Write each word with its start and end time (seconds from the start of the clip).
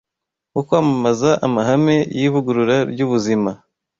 wo 0.55 0.61
kwamamaza 0.67 1.31
amahame 1.45 1.95
y’ivugurura 2.17 2.77
ry’ubuzima 2.91 3.51